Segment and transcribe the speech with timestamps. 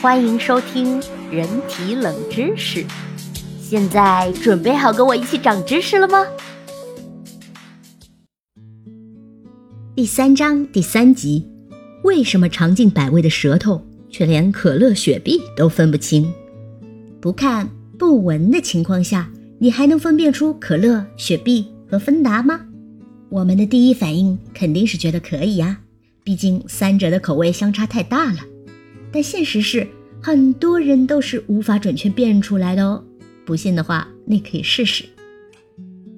[0.00, 2.86] 欢迎收听人体冷知识。
[3.60, 6.24] 现在准备好跟我一起长知识了吗？
[9.96, 11.44] 第三章第三集：
[12.04, 16.32] 为什么尝尽百味的舌头却连可乐、雪碧都分不清？
[17.20, 17.68] 不看
[17.98, 19.28] 不闻的情况下，
[19.58, 22.60] 你还能分辨出可乐、雪碧和芬达吗？
[23.30, 25.80] 我们的第一反应肯定是觉得可以呀，
[26.22, 28.38] 毕竟三者的口味相差太大了。
[29.10, 29.86] 但现实是，
[30.22, 33.02] 很多人都是无法准确辨认出来的哦。
[33.44, 35.04] 不信的话，你可以试试。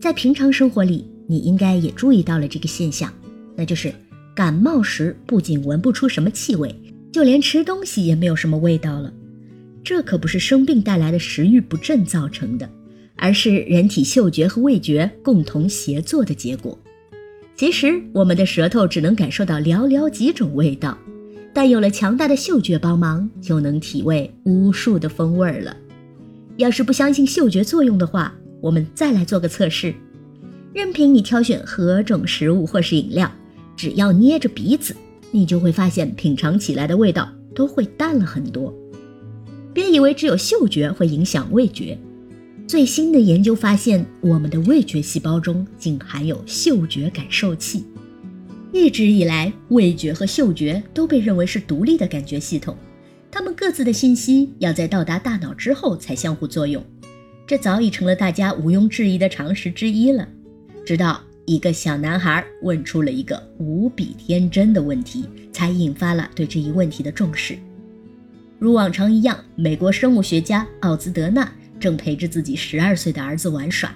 [0.00, 3.12] 在平常生活里，你应该也注意到了这个现象，
[3.54, 3.92] 那就是
[4.34, 6.74] 感冒时不仅闻不出什么气味，
[7.12, 9.12] 就连吃东西也没有什么味道了。
[9.84, 12.68] 这可不是生病带来的食欲不振造成的，
[13.16, 16.78] 而是人体嗅觉和味觉共同协作的结果。
[17.54, 20.96] 其实，我们的舌头只能感受到寥寥几种味道，
[21.52, 25.76] 但有了强大的嗅觉帮忙，就能体味无数的风味了。
[26.56, 29.94] 要是不相信嗅觉作用的话，我们再来做个测试。
[30.72, 33.30] 任凭你挑选何种食物或是饮料，
[33.76, 34.94] 只要捏着鼻子，
[35.32, 38.72] 你就会发现品尝起来的味道都会淡了很多。
[39.72, 41.98] 别以为只有嗅觉会影响味觉，
[42.66, 47.84] 最新的研究发现，我们的味觉细胞中竟含有嗅觉感受器。
[48.72, 52.76] 一直以来，味觉和嗅觉都被认为是独立的感觉系统。
[53.30, 56.84] 它们各自的信息要在到达大脑之后才相互作用，
[57.46, 60.26] 这早已成了大家毋庸置疑的常识之一了。
[60.84, 67.58] 直到一个小男孩问出了一个无比天真的问题，才引发了对这一问题的重视。
[68.58, 73.92] 如往常一样，美国生物学家奥兹德纳正陪着自己十二岁的儿子玩耍，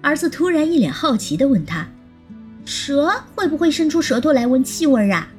[0.00, 1.88] 儿子突然一脸好奇地问他
[2.68, 5.32] ：“蛇会不会伸出舌头来闻气味啊？”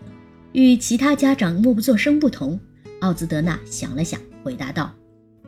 [0.54, 2.60] 与其他家长默不作声不同。
[3.02, 4.92] 奥兹德纳想了想，回答道：“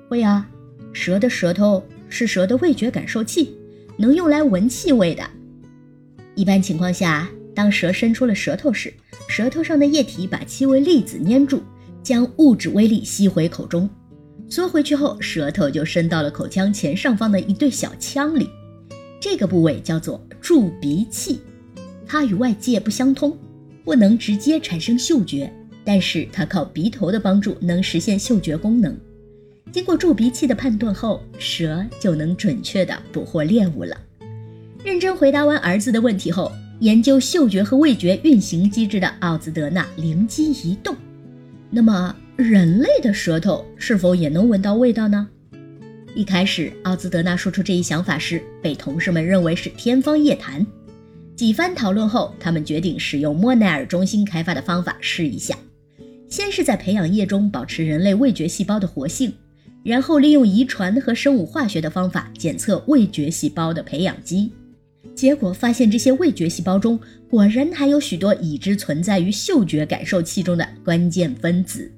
[0.07, 0.47] 会啊，
[0.93, 3.57] 蛇的舌头是蛇的味觉感受器，
[3.97, 5.27] 能用来闻气味的。
[6.35, 8.93] 一般情况下，当蛇伸出了舌头时，
[9.27, 11.63] 舌头上的液体把气味粒子粘住，
[12.03, 13.89] 将物质微粒吸回口中。
[14.47, 18.47] 缩回去后，舌头就伸到了口腔前上方的一对小腔里，
[19.19, 21.41] 这个部位叫做助鼻器，
[22.11, 23.37] 它与外界不相通，
[23.85, 25.49] 不能直接产生嗅觉。”
[25.85, 28.95] 但是它靠鼻头的帮助能实现嗅觉功能。
[29.71, 33.95] 经过助鼻器的判断后，蛇就能准确地捕获猎物了。
[34.83, 36.51] 认真回答完儿子的问题后，
[36.81, 40.93] 研究嗅觉和味觉运行机制的奥兹德纳灵机一动：
[41.69, 45.29] 那么人类的舌头是否也能闻到味道呢？
[46.13, 50.63] 一开始，奥兹德纳说出这一想法时，被同事们认为是天方夜谭。
[51.35, 55.57] 几番讨论后，他们决定使用莫奈尔中心开发的方法试一下。
[56.29, 59.33] 先是在培养液中保持人类味觉细胞的活性，
[59.83, 64.51] 然后利用遗传和生物化学的方法检测味觉细胞的培养基，
[65.13, 66.99] 结果发现这些味觉细胞中
[67.29, 71.91] 果然含有许多已知存在于嗅觉感受器中的关键分子。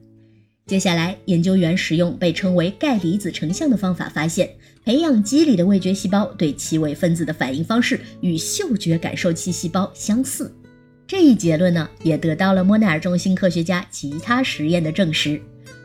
[0.65, 4.49] 接下来，研究员使用被称为钙离子成像的方法，发现
[4.85, 10.53] 培养基里的味觉细胞对气味分子的反应方式与嗅觉感受器细胞相似。
[11.05, 15.39] 这一结论呢，也得到了莫奈尔中心科学家其他实验的证实。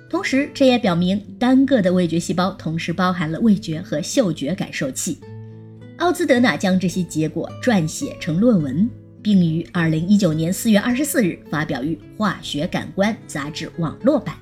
[0.08, 5.18] 同时，这也表明单个的味觉细胞同时包含了味觉和嗅觉感受器。
[5.96, 8.88] 奥兹德纳将这些结果撰写成论文，
[9.20, 14.36] 并于二零一九年四月二十四日发表于《化学感官》杂志网络版。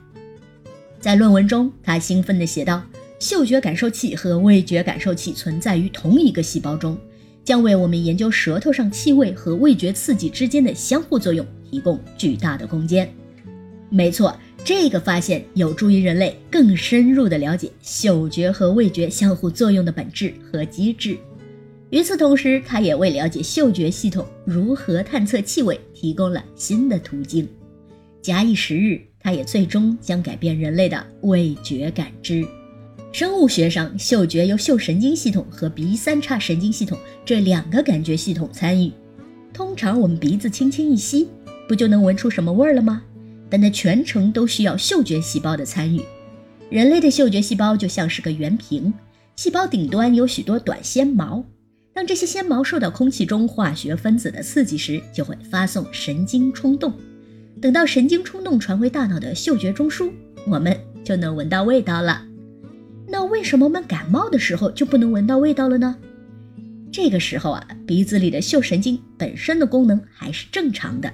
[1.06, 2.82] 在论文中，他兴奋地写道
[3.20, 6.98] ：“嗅觉感受器和味觉感受器存在于同一个细胞中。”
[7.46, 13.08] 将为我们研究舌头上气味和味觉刺激之间的相互作用提供巨大的空间。
[13.88, 21.16] 没错，这个发现有助于人类更深入地了解嗅觉和味觉相互作用的本质和机制。
[21.90, 27.48] 与此同时，它也为了解嗅觉系统如何探测气味提供了新的途径。
[28.20, 32.46] 假以时日，它也最终将改变人类的味觉感知。
[33.10, 38.92] 生物学上，嗅觉由嗅神经系统和鼻三叉神经系统这两个感觉系统参与。
[39.52, 41.26] 通常我们鼻子轻轻一吸，
[41.66, 43.02] 不就能闻出什么味儿了吗？
[43.50, 46.00] 但它全程都需要嗅觉细胞的参与。
[46.70, 48.94] 人类的嗅觉细胞就像是个圆瓶，
[49.34, 51.44] 细胞顶端有许多短纤毛。
[51.92, 56.92] 当这些纤毛受到空气中化学分子的刺激时，就会发送神经冲动。
[57.60, 60.10] 等到神经冲动传回大脑的嗅觉中枢，
[60.46, 62.22] 我们就能闻到味道了。
[63.08, 65.96] 那为什么我们感冒的时候就不能闻到味道了呢？
[66.92, 71.12] 这个时候啊，鼻子里的嗅神经本身的功能还是正常的，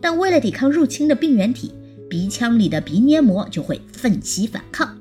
[0.00, 1.72] 但为了抵抗入侵的病原体，
[2.08, 4.96] 鼻腔里的鼻黏膜就会奋起反抗，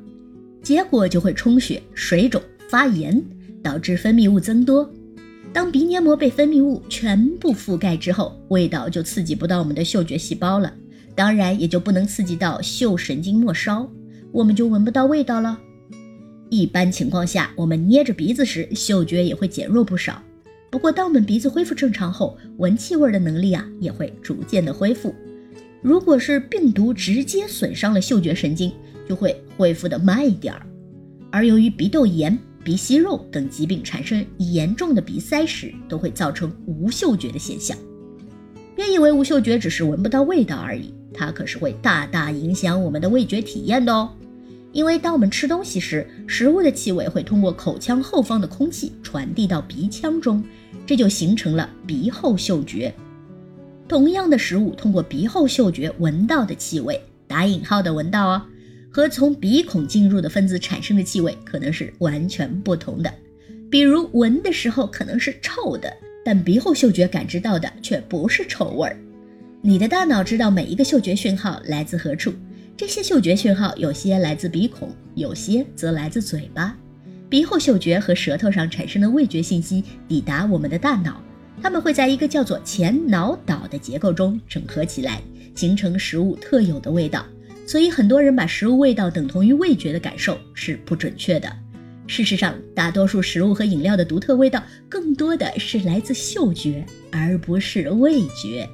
[0.62, 3.24] 结果就会充血、水肿、发炎，
[3.64, 4.90] 导致分泌物增多。
[5.56, 10.74] 当鼻黏膜被分泌物全部覆盖之后，味道就刺激不到我们的嗅觉细胞了，
[11.16, 13.90] 当然也就不能刺激到嗅神经末梢，
[14.34, 15.58] 我们就闻不到味道了。
[16.50, 20.22] 一般情况下，我们捏着鼻子时，嗅觉也会减弱不少。
[20.70, 25.16] 不过，当我们鼻子恢复正常后，闻气味的能力啊也会逐渐的恢复。
[25.82, 28.74] 如果是病毒直接损伤了嗅觉神经，
[29.08, 30.68] 就会恢复的慢一点儿。
[31.32, 37.78] 而由于鼻窦炎、鼻息肉等疾病产生严重的鼻塞时，都会造成无嗅觉的现象。
[38.76, 44.10] 别以为无嗅觉只是闻不到味道而已，它可是会大大影响我们的味觉体验的哦。
[44.72, 50.44] 因为当我们吃东西时，食物的气味会通过口腔后方的空气传递到鼻腔中，
[50.88, 52.92] 这就形成了鼻后嗅觉。
[53.88, 58.42] 同样的食物通过鼻后嗅觉闻到的气味（打引号的闻到哦）。
[58.96, 63.14] 和从鼻孔进入的分子产生的气味可能是完全不同的，
[63.70, 65.94] 比如闻的时候可能是臭的，
[66.24, 68.98] 但鼻后嗅觉感知到的却不是臭味儿。
[69.62, 72.34] 你的大脑知道每一个嗅觉讯号来自何处，
[72.78, 76.74] 这些嗅觉讯号有些来自鼻孔，有些则来自嘴巴。
[77.28, 81.22] 鼻后嗅觉和舌头上产生的味觉信息抵达我们的大脑，
[81.62, 85.22] 它们会在一个叫做前脑岛的结构中整合起来，
[85.54, 87.26] 形成食物特有的味道。
[87.66, 91.52] 所以，很多人把食物味道等同于味觉的感受是不准确的。
[92.08, 98.70] 事实上，大多数食物和饮料的独特味道更多的是来自嗅觉，而不是味觉。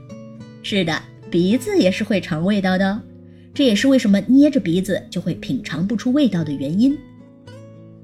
[0.61, 3.01] 是的，鼻子也是会尝味道的，
[3.53, 6.97] 这也是为什么捏着鼻子就会品尝不出味道的原因。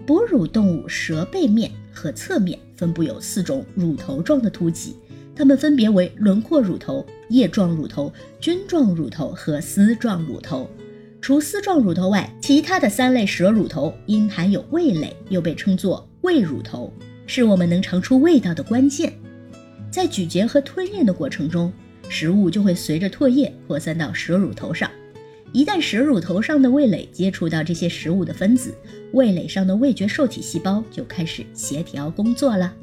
[0.05, 4.95] 哺乳动物舌背面和侧面分布有四种乳头状的凸起。
[5.37, 10.67] 它们分别为轮廓乳头、叶状乳头、菌状乳头和丝状乳头。
[11.21, 16.91] 除丝状乳头外，其他的三类舌乳头因含有味蕾，又被称作味乳头，
[17.27, 19.13] 是我们能尝出味道的关键。
[19.91, 21.71] 在咀嚼和吞咽的过程中，
[22.09, 24.89] 食物就会随着唾液扩散到舌乳头上。
[25.53, 28.73] 一旦舌乳头上的味蕾接触到这些食物的分子，
[29.13, 32.73] 味蕾上的味觉受体细胞就开始协调工作了。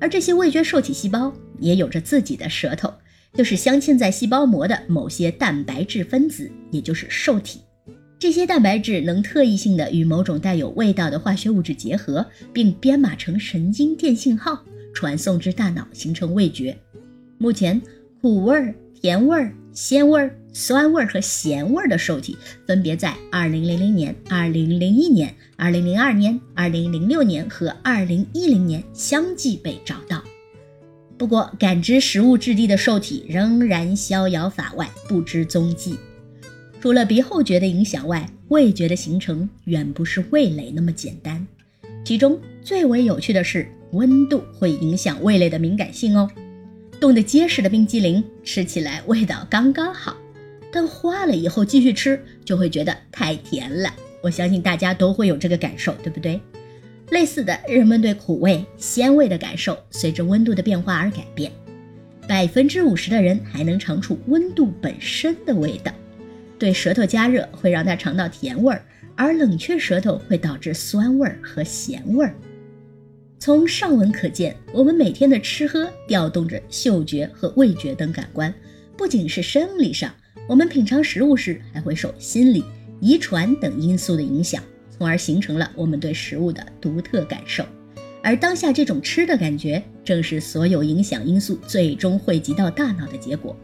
[0.00, 1.32] 而这些味觉受体细胞
[1.64, 2.92] 也有着自己的舌头，
[3.32, 7.60] 就是镶嵌在细胞膜的某些蛋白质分子，也就是受体。
[8.18, 14.62] 这些蛋白质能特异性的与某种带有味道的化学物质结合，并编码成神经电信号，
[14.94, 16.76] 传送至大脑，形成味觉。
[17.38, 17.80] 目前，
[18.20, 18.74] 苦味儿。
[19.00, 30.24] 甜味儿、鲜味儿、酸味儿和咸味儿的受体，分别在2000年、2001年、2002年、2006年和2010年相继被找到。
[31.16, 35.96] 不过，感知食物质地的受体仍然逍遥法外，不知踪迹。
[36.80, 41.46] 除了鼻后觉的影响外，味觉的形成远不是味蕾那么简单。
[42.04, 46.28] 其中最为有趣的是，温度会影响味蕾的敏感性哦。
[47.00, 50.16] 冻得结实的冰激凌吃起来味道刚刚好，
[50.72, 53.88] 但化了以后继续吃就会觉得太甜了。
[54.20, 56.40] 我相信大家都会有这个感受，对不对？
[57.10, 61.52] 类似的，人们对苦味、鲜味的感受随着温度的变化而改变。
[62.26, 65.92] 百分之五十的人还能尝出温度本身的味道。
[66.58, 68.82] 对舌头加热会让它尝到甜味儿，
[69.14, 72.34] 而冷却舌头会导致酸味儿和咸味儿。
[73.38, 78.52] 从上文可见，我们每天的吃喝调动着嗅觉和味觉等感官，
[78.96, 80.10] 不仅是生理上，
[80.48, 82.64] 我们品尝食物时还会受心理、
[83.00, 84.62] 遗传等因素的影响，
[84.96, 87.64] 从而形成了我们对食物的独特感受。
[88.22, 93.54] 而当下这种吃的感觉，正是所有影响因素最终汇集到大脑的结果。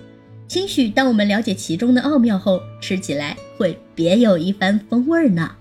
[0.48, 5.52] 兴许当我们了解其中的奥妙后，吃起来会别有一番风味呢。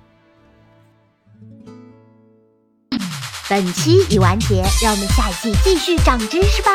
[3.50, 6.70] 本期已完结，让我们下一期继续长知识吧。